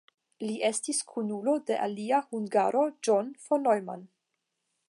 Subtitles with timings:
[0.43, 4.09] Li estis kunulo de alia hungaro John von Neumann.